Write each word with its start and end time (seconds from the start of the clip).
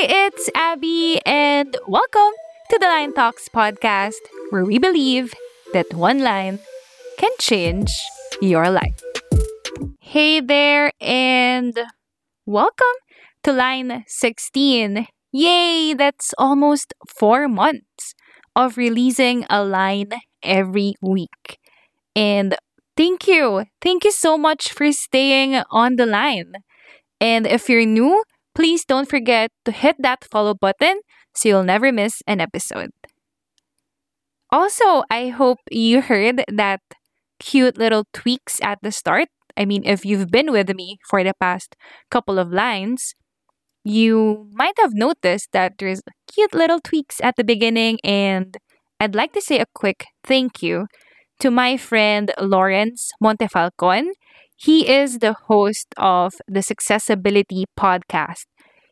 It's 0.00 0.48
Abby, 0.54 1.20
and 1.26 1.76
welcome 1.88 2.32
to 2.70 2.78
the 2.78 2.86
Line 2.86 3.12
Talks 3.12 3.48
podcast, 3.48 4.22
where 4.50 4.64
we 4.64 4.78
believe 4.78 5.34
that 5.72 5.92
one 5.92 6.20
line 6.20 6.60
can 7.18 7.32
change 7.40 7.90
your 8.40 8.70
life. 8.70 9.02
Hey 9.98 10.40
there, 10.40 10.92
and 11.00 11.76
welcome 12.46 12.96
to 13.42 13.52
line 13.52 14.04
16. 14.06 15.08
Yay, 15.32 15.94
that's 15.94 16.32
almost 16.38 16.94
four 17.08 17.48
months 17.48 18.14
of 18.54 18.76
releasing 18.76 19.46
a 19.50 19.64
line 19.64 20.12
every 20.44 20.94
week. 21.02 21.58
And 22.14 22.54
thank 22.96 23.26
you. 23.26 23.64
Thank 23.82 24.04
you 24.04 24.12
so 24.12 24.38
much 24.38 24.72
for 24.72 24.92
staying 24.92 25.60
on 25.72 25.96
the 25.96 26.06
line. 26.06 26.52
And 27.20 27.48
if 27.48 27.68
you're 27.68 27.84
new, 27.84 28.22
please 28.58 28.84
don't 28.84 29.08
forget 29.08 29.52
to 29.64 29.70
hit 29.70 29.94
that 30.00 30.24
follow 30.24 30.52
button 30.52 30.98
so 31.32 31.48
you'll 31.48 31.62
never 31.62 31.92
miss 31.92 32.22
an 32.26 32.40
episode. 32.40 32.90
Also, 34.50 35.04
I 35.08 35.28
hope 35.28 35.58
you 35.70 36.02
heard 36.02 36.42
that 36.50 36.80
cute 37.38 37.78
little 37.78 38.04
tweaks 38.12 38.58
at 38.60 38.78
the 38.82 38.90
start. 38.90 39.28
I 39.56 39.64
mean, 39.64 39.84
if 39.84 40.04
you've 40.04 40.32
been 40.32 40.50
with 40.50 40.74
me 40.74 40.98
for 41.08 41.22
the 41.22 41.34
past 41.38 41.76
couple 42.10 42.36
of 42.36 42.50
lines, 42.50 43.14
you 43.84 44.50
might 44.52 44.74
have 44.80 44.92
noticed 44.92 45.50
that 45.52 45.74
there's 45.78 46.02
cute 46.26 46.52
little 46.52 46.80
tweaks 46.80 47.20
at 47.22 47.36
the 47.36 47.44
beginning, 47.44 47.98
and 48.02 48.56
I'd 48.98 49.14
like 49.14 49.32
to 49.34 49.40
say 49.40 49.60
a 49.60 49.70
quick 49.72 50.06
thank 50.24 50.62
you 50.62 50.86
to 51.38 51.52
my 51.52 51.76
friend 51.76 52.32
Lawrence 52.40 53.12
Montefalcon. 53.22 54.10
He 54.58 54.88
is 54.90 55.20
the 55.20 55.34
host 55.34 55.86
of 55.96 56.34
the 56.48 56.60
Successibility 56.60 57.64
podcast. 57.78 58.46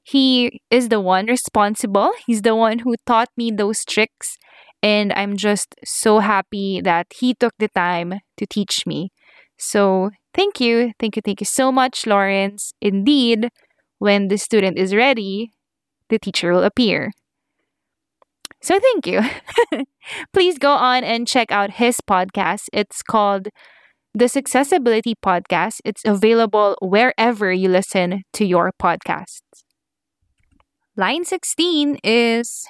He 0.05 0.61
is 0.71 0.89
the 0.89 1.01
one 1.01 1.27
responsible. 1.27 2.13
He's 2.27 2.43
the 2.43 2.55
one 2.55 2.81
who 2.81 2.95
taught 3.07 3.31
me 3.37 3.51
those 3.51 3.85
tricks. 3.85 4.39
And 4.83 5.13
I'm 5.15 5.37
just 5.37 5.75
so 5.85 6.21
happy 6.21 6.81
that 6.83 7.09
he 7.19 7.35
took 7.35 7.55
the 7.59 7.69
time 7.69 8.21
to 8.37 8.47
teach 8.47 8.87
me. 8.87 9.11
So, 9.59 10.11
thank 10.35 10.61
you. 10.61 10.93
Thank 11.01 11.17
you. 11.17 11.23
Thank 11.25 11.41
you 11.41 11.47
so 11.47 11.73
much, 11.73 12.07
Lawrence. 12.07 12.73
Indeed, 12.81 13.49
when 13.99 14.29
the 14.29 14.37
student 14.37 14.79
is 14.79 14.95
ready, 14.95 15.51
the 16.11 16.19
teacher 16.19 16.53
will 16.53 16.65
appear. 16.65 17.13
So, 18.63 18.79
thank 18.79 19.07
you. 19.07 19.21
Please 20.33 20.59
go 20.59 20.73
on 20.73 21.05
and 21.05 21.27
check 21.29 21.53
out 21.53 21.73
his 21.73 21.99
podcast. 22.01 22.69
It's 22.73 23.03
called 23.03 23.49
the 24.17 24.25
Successibility 24.25 25.13
Podcast. 25.23 25.81
It's 25.85 26.01
available 26.07 26.75
wherever 26.81 27.53
you 27.53 27.69
listen 27.69 28.23
to 28.33 28.47
your 28.47 28.73
podcasts. 28.81 29.43
Line 30.97 31.27
16 31.27 31.99
is 32.03 32.65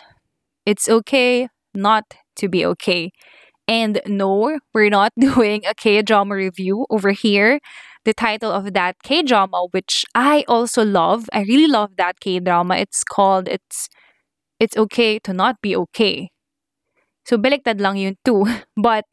It's 0.67 0.89
okay 0.89 1.47
not 1.73 2.03
to 2.43 2.49
be 2.49 2.67
okay. 2.67 3.13
And 3.69 4.01
no, 4.09 4.59
we're 4.75 4.91
not 4.91 5.13
doing 5.21 5.63
a 5.65 5.75
K 5.75 6.03
drama 6.03 6.35
review 6.35 6.85
over 6.91 7.13
here. 7.13 7.61
The 8.05 8.13
title 8.13 8.51
of 8.51 8.73
that 8.73 8.97
K 9.05 9.23
drama, 9.23 9.67
which 9.71 10.05
I 10.17 10.45
also 10.49 10.85
love, 10.85 11.29
I 11.33 11.43
really 11.43 11.71
love 11.71 11.91
that 11.97 12.19
K 12.19 12.41
drama. 12.41 12.75
It's 12.75 13.05
called 13.05 13.47
It's 13.47 13.89
It's 14.59 14.77
Okay 14.77 15.21
to 15.21 15.33
Not 15.33 15.63
Be 15.63 15.77
Okay. 15.77 16.31
So 17.25 17.39
baliktad 17.39 17.81
lang 17.81 17.99
yun 17.99 18.17
too. 18.25 18.47
But 18.77 19.05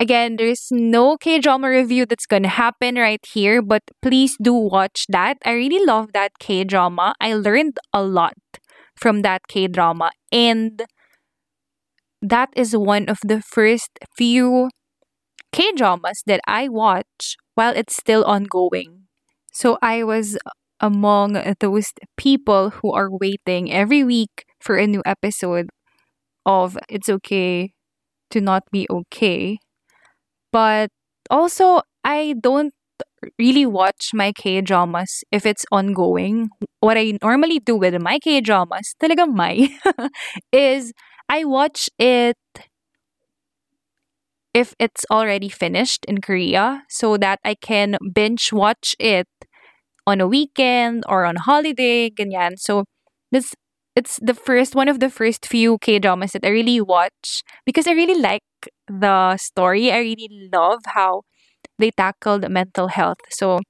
again, 0.00 0.36
there's 0.36 0.68
no 0.70 1.16
K 1.16 1.38
drama 1.38 1.68
review 1.70 2.06
that's 2.06 2.26
gonna 2.26 2.48
happen 2.48 2.96
right 2.96 3.24
here, 3.32 3.62
but 3.62 3.82
please 4.02 4.36
do 4.42 4.54
watch 4.54 5.04
that. 5.08 5.38
I 5.44 5.52
really 5.52 5.84
love 5.84 6.12
that 6.12 6.32
K 6.40 6.64
drama. 6.64 7.14
I 7.20 7.34
learned 7.34 7.78
a 7.92 8.02
lot 8.02 8.34
from 8.96 9.22
that 9.22 9.42
K 9.48 9.68
drama, 9.68 10.10
and 10.32 10.82
that 12.22 12.48
is 12.56 12.76
one 12.76 13.08
of 13.08 13.18
the 13.24 13.40
first 13.42 13.90
few 14.16 14.68
K 15.52 15.72
dramas 15.72 16.22
that 16.26 16.40
I 16.46 16.68
watch 16.68 17.36
while 17.54 17.74
it's 17.76 17.96
still 17.96 18.24
ongoing. 18.24 19.06
So 19.52 19.78
I 19.82 20.04
was 20.04 20.38
among 20.80 21.40
those 21.60 21.92
people 22.16 22.70
who 22.70 22.92
are 22.92 23.08
waiting 23.10 23.72
every 23.72 24.04
week 24.04 24.44
for 24.60 24.76
a 24.76 24.86
new 24.86 25.02
episode 25.06 25.70
of 26.46 26.78
It's 26.88 27.08
Okay 27.08 27.72
to 28.30 28.40
Not 28.40 28.64
Be 28.72 28.86
Okay 28.90 29.58
but 30.56 30.88
also, 31.28 31.82
I 32.02 32.34
don't 32.40 32.72
really 33.38 33.66
watch 33.66 34.12
my 34.14 34.32
K 34.32 34.62
dramas 34.62 35.22
if 35.30 35.44
it's 35.44 35.66
ongoing. 35.70 36.48
What 36.80 36.96
I 36.96 37.18
normally 37.22 37.58
do 37.60 37.76
with 37.76 38.00
my 38.00 38.18
K 38.18 38.40
dramas, 38.40 38.96
talagang 38.96 39.36
my, 39.36 39.68
is 40.52 40.94
I 41.28 41.44
watch 41.44 41.90
it 41.98 42.40
if 44.54 44.72
it's 44.78 45.04
already 45.10 45.50
finished 45.50 46.06
in 46.08 46.22
Korea 46.22 46.84
so 46.88 47.18
that 47.18 47.38
I 47.44 47.54
can 47.54 47.98
binge 48.14 48.50
watch 48.50 48.96
it 48.98 49.28
on 50.06 50.22
a 50.22 50.26
weekend 50.26 51.04
or 51.06 51.26
on 51.26 51.36
holiday, 51.36 52.08
ganyan. 52.08 52.56
So 52.56 52.84
this 53.30 53.52
it's 53.94 54.18
the 54.22 54.32
first 54.32 54.74
one 54.74 54.88
of 54.88 55.00
the 55.00 55.10
first 55.10 55.44
few 55.44 55.76
K 55.84 55.98
dramas 55.98 56.32
that 56.32 56.44
I 56.44 56.48
really 56.48 56.80
watch 56.80 57.44
because 57.66 57.86
I 57.86 57.92
really 57.92 58.18
like 58.18 58.40
the 58.88 59.36
story. 59.36 59.92
I 59.92 59.98
really 59.98 60.50
love 60.52 60.80
how 60.86 61.22
they 61.78 61.90
tackled 61.90 62.48
mental 62.50 62.88
health. 62.88 63.18
So 63.30 63.60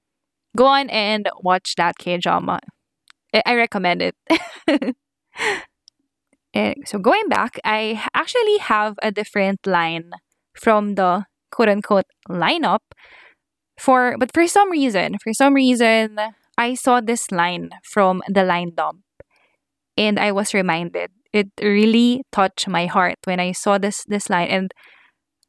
go 0.57 0.67
on 0.67 0.91
and 0.91 1.29
watch 1.43 1.75
that 1.77 1.99
K 1.99 2.19
drama. 2.19 2.61
I 3.47 3.55
recommend 3.55 4.03
it. 4.03 4.17
Eh, 6.55 6.75
so 6.87 6.99
going 6.99 7.29
back, 7.29 7.61
I 7.65 8.03
actually 8.15 8.59
have 8.59 8.95
a 9.03 9.13
different 9.13 9.67
line 9.67 10.11
from 10.55 10.95
the 10.95 11.27
quote 11.51 11.69
unquote 11.69 12.07
lineup 12.29 12.81
for 13.79 14.17
but 14.19 14.33
for 14.33 14.47
some 14.47 14.71
reason, 14.71 15.17
for 15.23 15.33
some 15.33 15.55
reason 15.55 16.19
I 16.57 16.75
saw 16.75 17.01
this 17.01 17.31
line 17.31 17.71
from 17.85 18.23
the 18.29 18.43
line 18.45 18.73
dump 18.75 19.01
and 19.97 20.19
I 20.19 20.33
was 20.33 20.55
reminded. 20.55 21.11
It 21.37 21.49
really 21.61 22.23
touched 22.33 22.67
my 22.69 22.87
heart 22.87 23.17
when 23.25 23.41
I 23.41 23.53
saw 23.53 23.79
this 23.79 24.05
this 24.09 24.31
line 24.31 24.49
and 24.49 24.73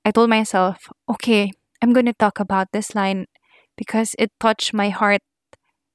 I 0.05 0.11
told 0.11 0.29
myself, 0.29 0.77
okay, 1.09 1.51
I'm 1.81 1.93
going 1.93 2.07
to 2.07 2.13
talk 2.17 2.39
about 2.39 2.69
this 2.73 2.95
line 2.95 3.25
because 3.77 4.15
it 4.19 4.31
touched 4.39 4.73
my 4.73 4.89
heart 4.89 5.21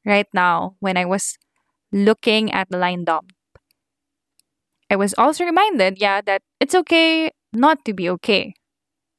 right 0.07 0.29
now 0.35 0.77
when 0.81 0.97
I 0.97 1.05
was 1.07 1.39
looking 1.93 2.53
at 2.53 2.69
the 2.71 2.79
line 2.79 3.05
dump. 3.05 3.33
I 4.91 4.97
was 4.97 5.15
also 5.17 5.45
reminded, 5.45 5.99
yeah, 6.01 6.21
that 6.23 6.43
it's 6.61 6.75
okay 6.75 7.31
not 7.53 7.85
to 7.87 7.95
be 7.95 8.09
okay. 8.11 8.55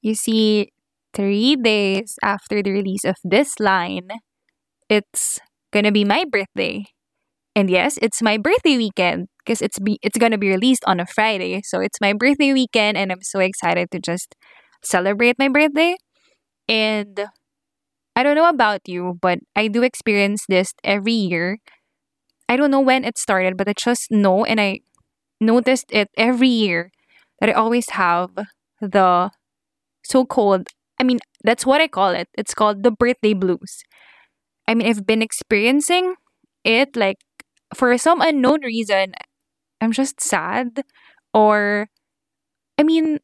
You 0.02 0.16
see, 0.16 0.70
three 1.14 1.56
days 1.56 2.16
after 2.24 2.64
the 2.64 2.72
release 2.72 3.06
of 3.06 3.16
this 3.24 3.60
line, 3.60 4.10
it's 4.90 5.40
gonna 5.72 5.92
be 5.92 6.06
my 6.06 6.26
birthday. 6.30 6.86
And 7.56 7.70
yes, 7.70 8.00
it's 8.02 8.22
my 8.22 8.38
birthday 8.38 8.78
weekend 8.78 9.28
because 9.46 9.62
it's 9.62 9.80
be 9.80 10.00
it's 10.04 10.18
gonna 10.18 10.38
be 10.38 10.50
released 10.50 10.84
on 10.86 11.00
a 11.00 11.06
Friday. 11.06 11.62
So 11.64 11.80
it's 11.82 12.00
my 12.02 12.14
birthday 12.14 12.54
weekend 12.54 12.98
and 12.98 13.12
I'm 13.12 13.22
so 13.24 13.40
excited 13.40 13.92
to 13.92 14.00
just 14.00 14.36
celebrate 14.84 15.38
my 15.40 15.50
birthday. 15.50 15.96
And 16.70 17.28
I 18.16 18.24
don't 18.24 18.36
know 18.36 18.50
about 18.50 18.82
you, 18.88 19.18
but 19.22 19.40
I 19.56 19.68
do 19.68 19.84
experience 19.84 20.46
this 20.48 20.74
every 20.84 21.14
year. 21.14 21.58
I 22.50 22.58
don't 22.58 22.72
know 22.72 22.82
when 22.82 23.04
it 23.06 23.18
started, 23.18 23.58
but 23.58 23.68
I 23.70 23.74
just 23.74 24.12
know 24.12 24.46
and 24.46 24.60
I 24.62 24.82
noticed 25.42 25.88
it 25.92 26.10
every 26.18 26.50
year 26.50 26.92
that 27.42 27.50
I 27.50 27.54
always 27.54 27.90
have 27.92 28.32
the 28.82 29.32
so 30.06 30.26
called, 30.26 30.70
I 31.00 31.04
mean, 31.04 31.20
that's 31.44 31.66
what 31.66 31.82
I 31.82 31.88
call 31.88 32.12
it. 32.12 32.30
It's 32.38 32.54
called 32.54 32.84
the 32.84 32.92
birthday 32.92 33.34
blues. 33.34 33.84
I 34.68 34.76
mean, 34.76 34.88
I've 34.88 35.06
been 35.06 35.22
experiencing 35.22 36.16
it 36.64 36.96
like 36.96 37.18
for 37.76 37.98
some 37.98 38.22
unknown 38.22 38.62
reason. 38.64 39.14
I'm 39.84 39.92
just 39.92 40.22
sad 40.22 40.84
or 41.34 41.88
I 42.80 42.84
mean, 42.84 43.20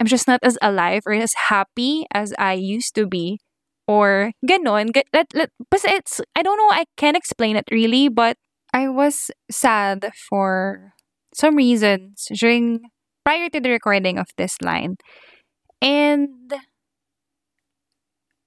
I'm 0.00 0.06
just 0.06 0.26
not 0.28 0.40
as 0.42 0.58
alive 0.62 1.02
or 1.06 1.12
as 1.12 1.34
happy 1.48 2.06
as 2.12 2.34
I 2.38 2.54
used 2.54 2.94
to 2.96 3.06
be. 3.06 3.40
Or 3.86 4.32
ganon. 4.46 4.96
Let, 5.12 5.26
let, 5.34 5.50
but 5.70 5.84
it's, 5.84 6.20
I 6.34 6.42
don't 6.42 6.56
know, 6.56 6.70
I 6.70 6.86
can't 6.96 7.16
explain 7.18 7.56
it 7.56 7.68
really, 7.70 8.08
but 8.08 8.38
I 8.72 8.88
was 8.88 9.30
sad 9.50 10.10
for 10.28 10.94
some 11.34 11.56
reasons 11.56 12.26
during, 12.34 12.80
prior 13.24 13.50
to 13.50 13.60
the 13.60 13.70
recording 13.70 14.18
of 14.18 14.28
this 14.38 14.56
line. 14.62 14.96
And 15.82 16.54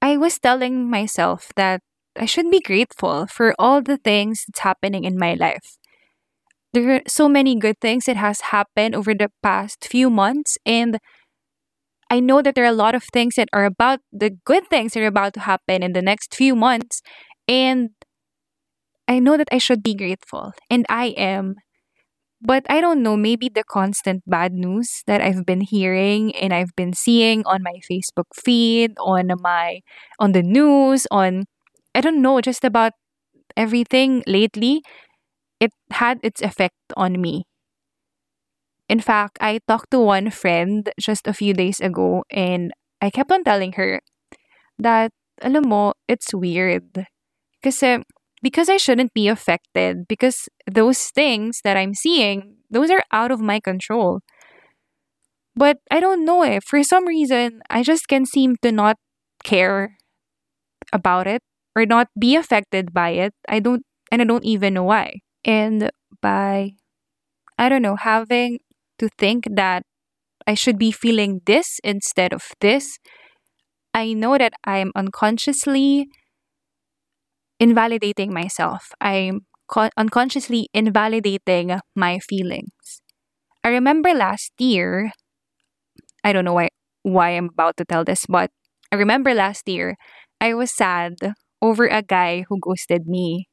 I 0.01 0.17
was 0.17 0.39
telling 0.39 0.89
myself 0.89 1.51
that 1.55 1.81
I 2.17 2.25
should 2.25 2.49
be 2.49 2.59
grateful 2.59 3.27
for 3.27 3.53
all 3.59 3.81
the 3.81 3.97
things 3.97 4.43
that's 4.47 4.61
happening 4.61 5.03
in 5.03 5.19
my 5.19 5.35
life. 5.35 5.76
There 6.73 6.95
are 6.95 7.01
so 7.07 7.27
many 7.29 7.55
good 7.55 7.79
things 7.79 8.05
that 8.05 8.17
has 8.17 8.41
happened 8.41 8.95
over 8.95 9.13
the 9.13 9.29
past 9.41 9.87
few 9.89 10.09
months 10.09 10.57
and 10.65 10.99
I 12.09 12.19
know 12.19 12.41
that 12.41 12.55
there 12.55 12.63
are 12.63 12.67
a 12.67 12.71
lot 12.71 12.95
of 12.95 13.03
things 13.03 13.35
that 13.35 13.49
are 13.53 13.65
about 13.65 13.99
the 14.11 14.29
good 14.45 14.67
things 14.69 14.93
that 14.93 15.03
are 15.03 15.07
about 15.07 15.33
to 15.33 15.41
happen 15.41 15.83
in 15.83 15.93
the 15.93 16.01
next 16.01 16.33
few 16.33 16.55
months. 16.55 17.01
And 17.47 17.89
I 19.07 19.19
know 19.19 19.37
that 19.37 19.47
I 19.51 19.57
should 19.57 19.83
be 19.83 19.95
grateful, 19.95 20.51
and 20.69 20.85
I 20.89 21.07
am. 21.17 21.55
But 22.41 22.65
I 22.69 22.81
don't 22.81 23.03
know, 23.03 23.17
maybe 23.17 23.49
the 23.49 23.63
constant 23.63 24.23
bad 24.27 24.53
news 24.53 25.03
that 25.07 25.21
I've 25.21 25.45
been 25.45 25.61
hearing 25.61 26.35
and 26.35 26.53
I've 26.53 26.75
been 26.77 26.93
seeing 26.93 27.43
on 27.45 27.63
my 27.63 27.79
Facebook 27.91 28.27
feed, 28.35 28.93
on 28.99 29.29
my 29.41 29.81
on 30.19 30.33
the 30.33 30.43
news, 30.43 31.07
on 31.11 31.45
I 31.95 32.01
don't 32.01 32.21
know, 32.21 32.41
just 32.41 32.63
about 32.65 32.93
everything 33.57 34.23
lately, 34.27 34.81
it 35.59 35.71
had 35.91 36.19
its 36.23 36.41
effect 36.41 36.75
on 36.95 37.21
me. 37.21 37.45
In 38.89 38.99
fact, 38.99 39.37
I 39.41 39.59
talked 39.67 39.91
to 39.91 39.99
one 39.99 40.29
friend 40.29 40.89
just 40.99 41.27
a 41.27 41.33
few 41.33 41.53
days 41.53 41.79
ago 41.79 42.23
and 42.31 42.71
I 43.01 43.09
kept 43.09 43.31
on 43.31 43.43
telling 43.43 43.73
her 43.73 44.01
that, 44.79 45.11
alam 45.41 45.69
mo, 45.69 45.93
it's 46.07 46.33
weird. 46.33 47.07
Kasi, 47.63 47.99
because 48.43 48.69
I 48.69 48.77
shouldn't 48.77 49.13
be 49.13 49.27
affected, 49.27 50.07
because 50.07 50.49
those 50.69 51.09
things 51.11 51.61
that 51.63 51.77
I'm 51.77 51.93
seeing, 51.95 52.57
those 52.71 52.91
are 52.91 53.03
out 53.11 53.31
of 53.31 53.41
my 53.41 53.59
control. 53.59 54.21
But 55.55 55.79
I 55.89 55.99
don't 55.99 56.23
know 56.25 56.43
eh. 56.43 56.59
For 56.65 56.83
some 56.83 57.07
reason, 57.07 57.61
I 57.69 57.83
just 57.83 58.07
can 58.07 58.25
seem 58.25 58.55
to 58.61 58.71
not 58.71 58.97
care 59.43 59.97
about 60.93 61.27
it 61.27 61.41
or 61.75 61.85
not 61.85 62.07
be 62.19 62.35
affected 62.35 62.93
by 62.93 63.11
it. 63.11 63.33
I 63.49 63.59
don't, 63.59 63.83
and 64.11 64.21
I 64.21 64.25
don't 64.25 64.45
even 64.45 64.73
know 64.75 64.83
why. 64.83 65.21
And 65.47 65.91
by, 66.21 66.73
I 67.59 67.69
don't 67.69 67.83
know, 67.83 67.97
having 67.97 68.59
to 68.99 69.09
think 69.17 69.45
that 69.51 69.83
I 70.47 70.55
should 70.55 70.77
be 70.79 70.91
feeling 70.91 71.41
this 71.45 71.79
instead 71.83 72.33
of 72.33 72.51
this, 72.61 72.99
I 73.93 74.13
know 74.13 74.37
that 74.37 74.53
I'm 74.65 74.91
unconsciously 74.95 76.07
invalidating 77.59 78.33
myself. 78.33 78.91
I'm 79.01 79.45
co- 79.67 79.89
unconsciously 79.97 80.69
invalidating 80.73 81.79
my 81.95 82.19
feelings. 82.19 83.01
I 83.63 83.69
remember 83.69 84.13
last 84.13 84.53
year, 84.59 85.11
I 86.23 86.33
don't 86.33 86.45
know 86.45 86.53
why 86.53 86.69
why 87.03 87.29
I'm 87.31 87.45
about 87.49 87.77
to 87.77 87.85
tell 87.85 88.03
this, 88.03 88.25
but 88.27 88.51
I 88.91 88.95
remember 88.95 89.33
last 89.33 89.67
year 89.67 89.95
I 90.41 90.53
was 90.53 90.71
sad 90.71 91.15
over 91.61 91.87
a 91.87 92.01
guy 92.01 92.43
who 92.49 92.59
ghosted 92.59 93.07
me. 93.07 93.47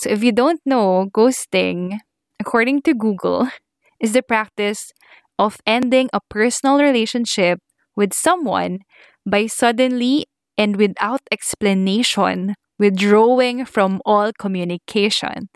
So 0.00 0.08
if 0.08 0.24
you 0.24 0.32
don't 0.32 0.60
know, 0.64 1.08
ghosting, 1.12 1.98
according 2.40 2.82
to 2.82 2.94
Google, 2.94 3.48
is 4.00 4.14
the 4.14 4.22
practice 4.22 4.92
of 5.38 5.60
ending 5.66 6.08
a 6.12 6.20
personal 6.30 6.78
relationship 6.78 7.60
with 7.96 8.14
someone 8.14 8.78
by 9.26 9.46
suddenly 9.46 10.24
and 10.56 10.76
without 10.76 11.20
explanation 11.30 12.54
withdrawing 12.78 13.66
from 13.66 14.00
all 14.06 14.32
communication. 14.32 15.50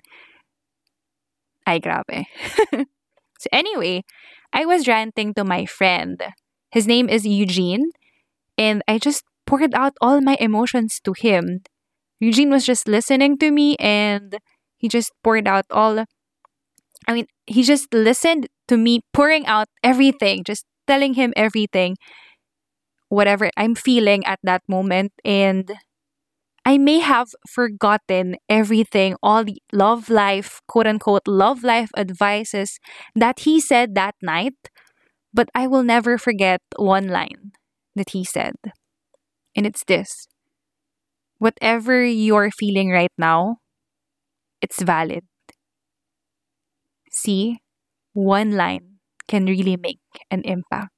Ay, 1.67 1.79
grabe. 1.81 2.27
so 3.41 3.49
anyway, 3.53 4.05
I 4.53 4.67
was 4.67 4.87
ranting 4.87 5.33
to 5.35 5.45
my 5.45 5.65
friend. 5.65 6.23
His 6.71 6.87
name 6.87 7.09
is 7.09 7.27
Eugene, 7.27 7.91
and 8.59 8.83
I 8.89 8.99
just 8.99 9.25
poured 9.47 9.75
out 9.75 9.95
all 10.01 10.21
my 10.21 10.37
emotions 10.41 11.01
to 11.05 11.15
him. 11.17 11.63
Eugene 12.21 12.51
was 12.51 12.65
just 12.67 12.89
listening 12.89 13.39
to 13.39 13.51
me 13.51 13.77
and 13.77 14.39
he 14.77 14.89
just 14.89 15.13
poured 15.23 15.49
out 15.49 15.67
all 15.71 16.05
I 17.07 17.13
mean, 17.13 17.27
he 17.47 17.63
just 17.63 17.93
listened 17.93 18.49
to 18.69 18.77
me 18.77 19.01
pouring 19.13 19.47
out 19.47 19.69
everything, 19.83 20.43
just 20.45 20.65
telling 20.87 21.15
him 21.15 21.33
everything, 21.37 21.97
whatever 23.09 23.51
I'm 23.57 23.75
feeling 23.75 24.25
at 24.25 24.41
that 24.43 24.63
moment. 24.69 25.13
And 25.25 25.71
I 26.65 26.79
may 26.79 27.01
have 27.01 27.29
forgotten 27.49 28.37
everything, 28.49 29.17
all 29.23 29.45
the 29.45 29.59
love 29.73 30.11
life, 30.11 30.61
quote 30.69 30.87
unquote, 30.87 31.29
love 31.29 31.65
life 31.65 31.91
advices 31.97 32.79
that 33.15 33.41
he 33.41 33.61
said 33.61 33.95
that 33.95 34.15
night, 34.23 34.55
but 35.35 35.49
I 35.55 35.67
will 35.67 35.85
never 35.85 36.19
forget 36.19 36.61
one 36.77 37.09
line 37.09 37.53
that 37.97 38.11
he 38.11 38.25
said. 38.25 38.55
And 39.57 39.67
it's 39.67 39.85
this 39.87 40.27
whatever 41.45 42.01
you're 42.01 42.49
feeling 42.49 42.89
right 42.89 43.13
now, 43.21 43.61
it's 44.65 44.81
valid. 44.81 45.29
See, 47.13 47.61
one 48.15 48.57
line 48.57 49.05
can 49.29 49.45
really 49.45 49.77
make 49.77 50.01
an 50.31 50.41
impact. 50.49 50.91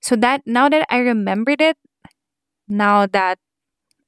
So 0.00 0.16
that 0.16 0.42
now 0.46 0.68
that 0.72 0.86
I 0.88 1.04
remembered 1.04 1.60
it, 1.60 1.76
now 2.68 3.04
that 3.06 3.38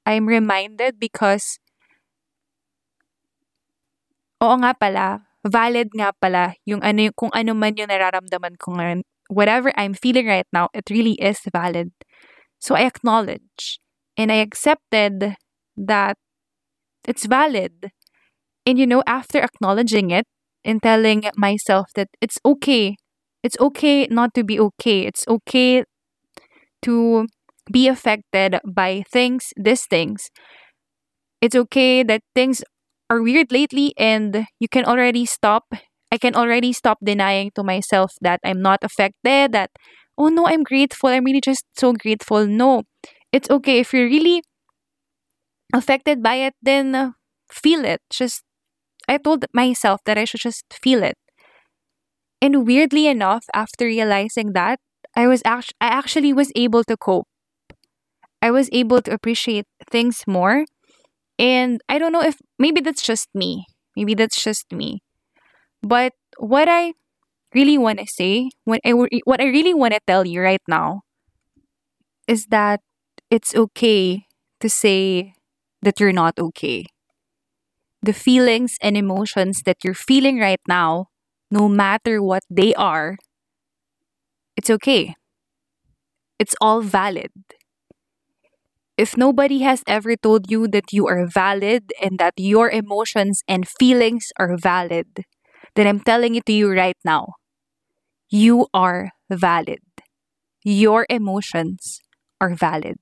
I'm 0.07 0.25
reminded 0.25 0.97
because 0.99 1.61
Oo 4.39 4.55
nga 4.63 4.71
pala, 4.71 5.27
valid 5.43 5.91
nga 5.99 6.15
pala 6.15 6.55
yung 6.63 6.79
ano 6.79 7.11
kung 7.19 7.35
ano 7.35 7.59
man 7.59 7.75
yung 7.75 7.91
nararamdaman 7.91 8.55
ko 8.55 8.79
ngayon. 8.79 9.03
Whatever 9.27 9.75
I'm 9.75 9.99
feeling 9.99 10.31
right 10.31 10.47
now, 10.55 10.71
it 10.71 10.87
really 10.95 11.19
is 11.19 11.43
valid. 11.51 11.91
So 12.63 12.79
I 12.79 12.87
acknowledge 12.87 13.83
and 14.19 14.33
I 14.33 14.37
accepted 14.37 15.37
that 15.79 16.19
it's 17.07 17.27
valid. 17.27 17.91
And 18.67 18.79
you 18.79 18.87
know, 18.87 19.03
after 19.07 19.41
acknowledging 19.41 20.11
it 20.11 20.27
and 20.65 20.83
telling 20.83 21.25
myself 21.37 21.87
that 21.97 22.09
it's 22.21 22.39
okay, 22.45 22.97
it's 23.43 23.59
okay 23.61 24.07
not 24.11 24.35
to 24.35 24.45
be 24.45 24.61
okay, 24.61 25.07
it's 25.07 25.25
okay 25.29 25.85
to 26.83 27.27
be 27.73 27.89
affected 27.89 28.59
by 28.67 29.03
things, 29.13 29.53
these 29.57 29.87
things. 29.87 30.31
It's 31.41 31.55
okay 31.55 32.03
that 32.03 32.23
things 32.35 32.63
are 33.11 33.23
weird 33.23 33.53
lately 33.53 33.95
and 33.97 34.47
you 34.59 34.69
can 34.69 34.85
already 34.85 35.25
stop. 35.27 35.65
I 36.11 36.19
can 36.19 36.35
already 36.35 36.73
stop 36.73 36.99
denying 37.05 37.51
to 37.55 37.63
myself 37.63 38.13
that 38.23 38.41
I'm 38.45 38.61
not 38.63 38.81
affected, 38.83 39.53
that, 39.53 39.71
oh 40.17 40.29
no, 40.29 40.47
I'm 40.47 40.63
grateful. 40.63 41.11
I'm 41.11 41.25
really 41.25 41.41
just 41.43 41.65
so 41.77 41.93
grateful. 41.93 42.47
No, 42.47 42.83
it's 43.33 43.51
okay. 43.51 43.79
If 43.81 43.93
you're 43.93 44.07
really 44.09 44.43
affected 45.75 46.23
by 46.23 46.35
it, 46.37 46.55
then 46.63 46.95
uh, 46.95 47.13
feel 47.51 47.85
it. 47.85 48.01
Just 48.11 48.43
I 49.09 49.19
told 49.19 49.47
myself 49.55 50.03
that 50.07 50.19
I 50.19 50.27
should 50.27 50.41
just 50.41 50.65
feel 50.73 51.03
it. 51.05 51.17
And 52.43 52.67
weirdly 52.67 53.07
enough, 53.07 53.45
after 53.55 53.85
realizing 53.85 54.53
that, 54.53 54.81
I 55.15 55.29
was 55.29 55.41
act- 55.45 55.75
I 55.81 55.87
actually 55.87 56.33
was 56.33 56.51
able 56.57 56.83
to 56.85 56.97
cope. 56.97 57.29
I 58.41 58.51
was 58.51 58.69
able 58.73 59.03
to 59.03 59.13
appreciate 59.13 59.67
things 59.91 60.23
more. 60.27 60.65
And 61.39 61.81
I 61.89 61.99
don't 61.99 62.13
know 62.13 62.23
if 62.23 62.39
maybe 62.59 62.81
that's 62.83 63.03
just 63.03 63.29
me. 63.35 63.67
Maybe 63.97 64.15
that's 64.15 64.43
just 64.43 64.73
me. 64.73 65.01
But 65.83 66.15
what 66.39 66.69
I 66.69 66.95
really 67.55 67.79
want 67.79 68.01
to 68.01 68.07
say, 68.07 68.51
what 68.65 68.81
I 68.85 68.91
what 68.93 69.41
I 69.41 69.47
really 69.47 69.75
want 69.75 69.95
to 69.95 70.01
tell 70.07 70.27
you 70.27 70.43
right 70.43 70.63
now 70.69 71.03
is 72.27 72.47
that 72.47 72.81
it's 73.31 73.55
okay 73.55 74.27
to 74.61 74.69
say 74.69 75.35
that 75.83 76.01
you're 76.01 76.13
not 76.13 76.39
okay 76.39 76.87
the 78.03 78.13
feelings 78.13 78.77
and 78.83 78.97
emotions 78.97 79.63
that 79.65 79.79
you're 79.85 79.95
feeling 79.95 80.39
right 80.39 80.61
now, 80.69 81.07
no 81.51 81.69
matter 81.69 82.23
what 82.23 82.43
they 82.51 82.75
are, 82.75 83.17
it's 84.57 84.71
okay. 84.71 85.15
It's 86.39 86.55
all 86.61 86.81
valid. 86.83 87.31
If 88.97 89.17
nobody 89.17 89.61
has 89.61 89.83
ever 89.87 90.17
told 90.17 90.51
you 90.51 90.67
that 90.69 90.93
you 90.93 91.07
are 91.07 91.27
valid 91.27 91.93
and 92.03 92.19
that 92.19 92.35
your 92.37 92.69
emotions 92.71 93.43
and 93.47 93.69
feelings 93.69 94.27
are 94.39 94.57
valid, 94.57 95.25
then 95.77 95.87
I'm 95.87 96.01
telling 96.01 96.35
it 96.35 96.45
to 96.47 96.53
you 96.53 96.73
right 96.73 96.97
now. 97.05 97.35
You 98.31 98.67
are 98.75 99.11
valid. 99.31 99.81
Your 100.65 101.07
emotions 101.11 102.01
are 102.41 102.55
valid. 102.55 102.99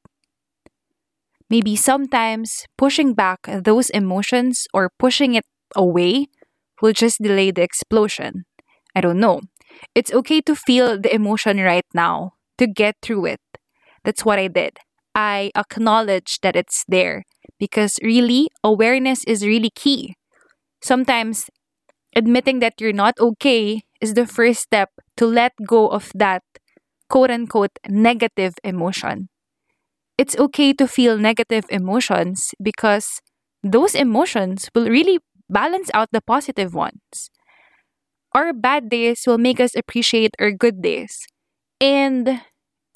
Maybe 1.48 1.76
sometimes 1.76 2.66
pushing 2.76 3.14
back 3.14 3.46
those 3.46 3.90
emotions 3.90 4.66
or 4.74 4.90
pushing 4.98 5.34
it 5.34 5.44
away 5.74 6.26
will 6.82 6.92
just 6.92 7.22
delay 7.22 7.50
the 7.50 7.62
explosion. 7.62 8.44
I 8.94 9.00
don't 9.00 9.20
know. 9.20 9.40
It's 9.94 10.12
okay 10.12 10.40
to 10.42 10.54
feel 10.56 11.00
the 11.00 11.14
emotion 11.14 11.58
right 11.60 11.86
now, 11.94 12.32
to 12.58 12.66
get 12.66 12.96
through 13.02 13.26
it. 13.26 13.40
That's 14.04 14.24
what 14.24 14.38
I 14.38 14.48
did. 14.48 14.78
I 15.14 15.50
acknowledge 15.56 16.40
that 16.42 16.56
it's 16.56 16.84
there 16.88 17.24
because 17.58 17.98
really, 18.02 18.48
awareness 18.64 19.24
is 19.24 19.44
really 19.46 19.70
key. 19.70 20.14
Sometimes 20.82 21.50
admitting 22.16 22.60
that 22.60 22.80
you're 22.80 22.92
not 22.92 23.14
okay 23.20 23.82
is 24.00 24.14
the 24.14 24.26
first 24.26 24.60
step 24.62 24.90
to 25.16 25.26
let 25.26 25.52
go 25.66 25.88
of 25.88 26.10
that 26.14 26.42
quote 27.08 27.30
unquote 27.30 27.78
negative 27.88 28.54
emotion 28.64 29.28
it's 30.18 30.36
okay 30.38 30.72
to 30.74 30.86
feel 30.88 31.18
negative 31.18 31.64
emotions 31.70 32.54
because 32.62 33.20
those 33.62 33.94
emotions 33.94 34.68
will 34.74 34.88
really 34.88 35.18
balance 35.48 35.90
out 35.94 36.08
the 36.12 36.20
positive 36.20 36.74
ones. 36.74 37.30
Our 38.34 38.52
bad 38.52 38.88
days 38.90 39.22
will 39.26 39.38
make 39.38 39.60
us 39.60 39.74
appreciate 39.74 40.34
our 40.38 40.50
good 40.50 40.82
days. 40.82 41.26
And 41.80 42.42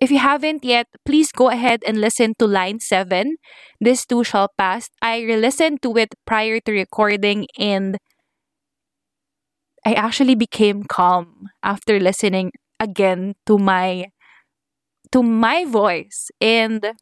if 0.00 0.10
you 0.10 0.18
haven't 0.18 0.64
yet, 0.64 0.86
please 1.04 1.32
go 1.32 1.50
ahead 1.50 1.82
and 1.86 2.00
listen 2.00 2.34
to 2.38 2.46
line 2.46 2.80
7. 2.80 3.36
This 3.80 4.06
too 4.06 4.24
shall 4.24 4.48
pass. 4.56 4.88
I 5.02 5.20
re-listened 5.20 5.82
to 5.82 5.96
it 5.96 6.14
prior 6.26 6.60
to 6.60 6.72
recording 6.72 7.46
and 7.58 7.98
I 9.84 9.94
actually 9.94 10.34
became 10.34 10.84
calm 10.84 11.48
after 11.62 11.98
listening 11.98 12.52
again 12.78 13.34
to 13.46 13.58
my 13.58 14.06
to 15.12 15.22
my 15.22 15.64
voice 15.64 16.30
and 16.40 16.92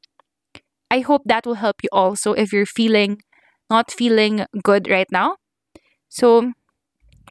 I 0.90 1.00
hope 1.00 1.22
that 1.26 1.46
will 1.46 1.60
help 1.60 1.76
you 1.82 1.88
also 1.92 2.32
if 2.32 2.52
you're 2.52 2.66
feeling 2.66 3.20
not 3.70 3.90
feeling 3.90 4.46
good 4.64 4.88
right 4.88 5.08
now. 5.12 5.36
So 6.08 6.52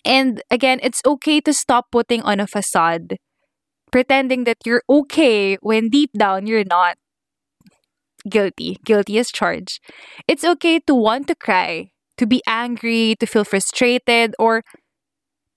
and 0.06 0.42
again, 0.52 0.80
it's 0.84 1.02
okay 1.06 1.42
to 1.42 1.54
stop 1.54 1.88
putting 1.92 2.22
on 2.24 2.40
a 2.40 2.48
facade, 2.48 3.18
pretending 3.92 4.46
that 4.46 4.58
you're 4.66 4.84
okay 4.90 5.56
when 5.62 5.90
deep 5.90 6.12
down 6.18 6.48
you're 6.48 6.66
not. 6.66 6.98
Guilty. 8.30 8.78
Guilty 8.86 9.20
as 9.20 9.32
charged. 9.32 9.80
It's 10.28 10.44
okay 10.44 10.80
to 10.88 10.96
want 10.96 11.28
to 11.28 11.36
cry, 11.36 11.92
to 12.18 12.26
be 12.26 12.42
angry, 12.48 13.16
to 13.20 13.26
feel 13.26 13.44
frustrated, 13.46 14.36
or 14.40 14.64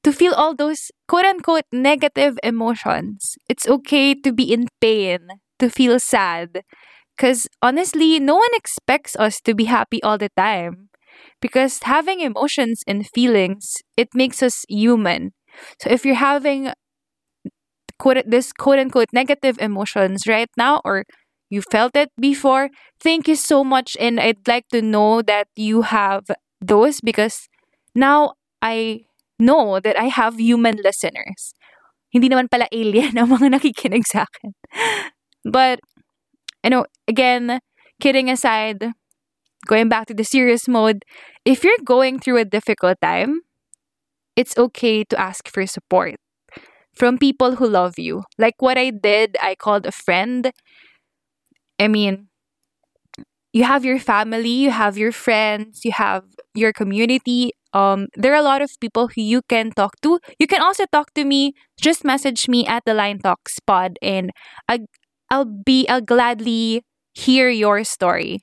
to 0.05 0.13
feel 0.13 0.33
all 0.35 0.55
those 0.55 0.91
quote 1.09 1.25
unquote 1.27 1.67
negative 1.73 2.39
emotions. 2.43 3.37
It's 3.49 3.69
okay 3.69 4.15
to 4.15 4.33
be 4.33 4.53
in 4.53 4.69
pain, 4.81 5.29
to 5.59 5.71
feel 5.71 5.99
sad. 6.01 6.63
Because 7.21 7.47
honestly, 7.61 8.19
no 8.19 8.37
one 8.37 8.49
expects 8.55 9.15
us 9.17 9.43
to 9.43 9.53
be 9.53 9.65
happy 9.69 10.03
all 10.03 10.17
the 10.17 10.31
time. 10.39 10.89
Because 11.43 11.81
having 11.85 12.21
emotions 12.21 12.81
and 12.89 13.07
feelings, 13.07 13.77
it 13.95 14.09
makes 14.15 14.43
us 14.43 14.65
human. 14.71 15.33
So 15.85 15.91
if 15.91 16.07
you're 16.07 16.15
having 16.17 16.73
quote 17.99 18.25
this 18.25 18.55
quote 18.57 18.79
unquote 18.79 19.13
negative 19.13 19.59
emotions 19.61 20.27
right 20.27 20.49
now 20.57 20.81
or 20.83 21.05
you 21.51 21.61
felt 21.61 21.95
it 21.95 22.09
before, 22.19 22.71
thank 22.99 23.29
you 23.29 23.37
so 23.37 23.63
much. 23.65 23.99
And 24.01 24.19
I'd 24.19 24.49
like 24.49 24.69
to 24.73 24.81
know 24.81 25.21
that 25.21 25.49
you 25.57 25.83
have 25.83 26.25
those 26.63 27.03
because 27.03 27.51
now 27.95 28.33
I 28.63 29.05
know 29.39 29.79
that 29.81 30.01
I 30.01 30.09
have 30.09 30.41
human 30.41 30.81
listeners. 30.83 31.53
Hindi 32.09 32.33
naman 32.33 32.49
pala 32.49 32.65
alien 32.73 33.19
ang 33.21 33.29
mga 33.29 33.61
nakikinig 33.61 34.09
sa 34.09 34.25
akin. 34.25 34.57
But, 35.45 35.81
you 36.65 36.71
know, 36.71 36.87
again, 37.09 37.61
kidding 38.01 38.31
aside, 38.31 38.93
going 39.67 39.89
back 39.89 40.07
to 40.09 40.15
the 40.15 40.25
serious 40.25 40.69
mode, 40.69 41.05
if 41.45 41.65
you're 41.65 41.83
going 41.85 42.21
through 42.21 42.39
a 42.39 42.45
difficult 42.45 42.99
time, 43.03 43.41
it's 44.37 44.57
okay 44.59 45.05
to 45.05 45.21
ask 45.21 45.49
for 45.49 45.67
support 45.67 46.17
from 46.97 47.19
people 47.19 47.57
who 47.57 47.69
love 47.69 47.99
you. 47.99 48.25
Like 48.39 48.57
what 48.61 48.79
I 48.79 48.91
did, 48.91 49.37
I 49.43 49.55
called 49.57 49.87
a 49.87 49.93
friend. 49.93 50.53
I 51.79 51.89
mean, 51.89 52.29
you 53.53 53.65
have 53.65 53.85
your 53.85 53.99
family, 53.99 54.49
you 54.51 54.71
have 54.71 54.97
your 54.97 55.13
friends, 55.13 55.85
you 55.85 55.93
have 55.93 56.25
your 56.55 56.73
community, 56.73 57.53
um, 57.73 58.09
there 58.17 58.33
are 58.33 58.41
a 58.41 58.43
lot 58.43 58.63
of 58.63 58.71
people 58.81 59.09
who 59.09 59.23
you 59.23 59.43
can 59.49 59.71
talk 59.71 59.95
to. 60.03 60.19
You 60.41 60.49
can 60.49 60.61
also 60.61 60.87
talk 60.93 61.15
to 61.15 61.25
me. 61.25 61.53
Just 61.81 62.05
message 62.05 62.49
me 62.49 62.67
at 62.67 62.83
the 62.85 62.95
Line 62.95 63.21
Talks 63.21 63.61
pod, 63.61 63.97
and 64.03 64.33
I, 64.69 64.81
I'll 65.31 65.45
be 65.47 65.89
I'll 65.89 66.01
gladly 66.01 66.85
hear 67.15 67.49
your 67.49 67.85
story. 67.85 68.41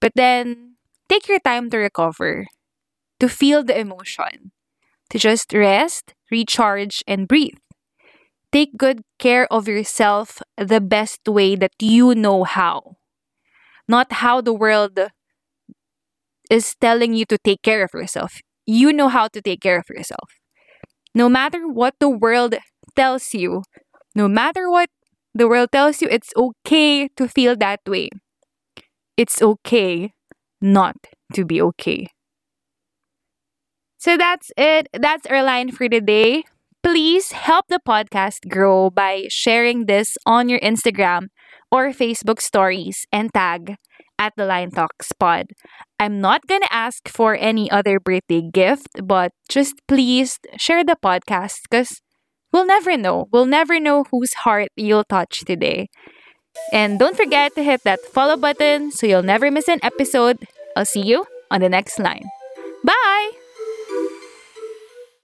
But 0.00 0.12
then 0.14 0.76
take 1.08 1.28
your 1.28 1.40
time 1.40 1.70
to 1.70 1.78
recover, 1.78 2.46
to 3.20 3.28
feel 3.28 3.64
the 3.64 3.78
emotion, 3.78 4.52
to 5.10 5.18
just 5.18 5.52
rest, 5.52 6.14
recharge, 6.30 7.02
and 7.06 7.28
breathe. 7.28 7.58
Take 8.52 8.76
good 8.78 9.02
care 9.18 9.46
of 9.52 9.68
yourself 9.68 10.40
the 10.56 10.80
best 10.80 11.20
way 11.28 11.56
that 11.56 11.72
you 11.80 12.14
know 12.14 12.44
how, 12.44 12.96
not 13.88 14.12
how 14.12 14.40
the 14.40 14.54
world 14.54 14.98
is 16.50 16.74
telling 16.80 17.14
you 17.14 17.24
to 17.26 17.38
take 17.38 17.62
care 17.62 17.82
of 17.84 17.90
yourself. 17.94 18.40
You 18.66 18.92
know 18.92 19.08
how 19.08 19.28
to 19.28 19.40
take 19.42 19.60
care 19.60 19.78
of 19.78 19.84
yourself. 19.88 20.30
No 21.14 21.28
matter 21.28 21.68
what 21.68 21.94
the 22.00 22.08
world 22.10 22.54
tells 22.96 23.34
you, 23.34 23.62
no 24.14 24.28
matter 24.28 24.70
what 24.70 24.90
the 25.34 25.48
world 25.48 25.70
tells 25.72 26.00
you, 26.02 26.08
it's 26.10 26.32
okay 26.36 27.08
to 27.16 27.28
feel 27.28 27.56
that 27.56 27.80
way. 27.86 28.10
It's 29.16 29.42
okay 29.42 30.12
not 30.60 30.96
to 31.34 31.44
be 31.44 31.60
okay. 31.62 32.08
So 33.98 34.16
that's 34.16 34.50
it. 34.56 34.88
That's 34.92 35.26
our 35.26 35.42
line 35.42 35.70
for 35.72 35.88
today. 35.88 36.44
Please 36.82 37.32
help 37.32 37.66
the 37.68 37.80
podcast 37.80 38.48
grow 38.48 38.90
by 38.90 39.24
sharing 39.28 39.86
this 39.86 40.16
on 40.26 40.48
your 40.48 40.60
Instagram 40.60 41.28
or 41.70 41.88
Facebook 41.90 42.40
stories 42.40 43.06
and 43.10 43.32
tag 43.32 43.76
at 44.18 44.34
the 44.36 44.44
Line 44.44 44.70
Talks 44.70 45.10
pod. 45.12 45.46
I'm 45.98 46.20
not 46.20 46.46
gonna 46.46 46.68
ask 46.70 47.08
for 47.08 47.34
any 47.34 47.70
other 47.70 47.98
birthday 47.98 48.42
gift, 48.42 49.00
but 49.02 49.32
just 49.48 49.74
please 49.88 50.38
share 50.58 50.84
the 50.84 50.96
podcast 51.02 51.64
because 51.70 52.00
we'll 52.54 52.64
never 52.64 52.96
know. 52.96 53.26
We'll 53.32 53.50
never 53.50 53.80
know 53.80 54.04
whose 54.10 54.32
heart 54.46 54.70
you'll 54.76 55.04
touch 55.04 55.44
today. 55.44 55.90
And 56.72 57.00
don't 57.00 57.16
forget 57.16 57.54
to 57.56 57.62
hit 57.64 57.82
that 57.82 57.98
follow 58.14 58.36
button 58.36 58.92
so 58.92 59.06
you'll 59.06 59.26
never 59.26 59.50
miss 59.50 59.66
an 59.66 59.80
episode. 59.82 60.38
I'll 60.76 60.86
see 60.86 61.02
you 61.02 61.26
on 61.50 61.60
the 61.60 61.68
next 61.68 61.98
line. 61.98 62.30
Bye! 62.84 63.43